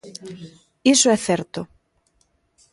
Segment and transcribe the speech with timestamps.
[0.93, 1.59] Iso é certo.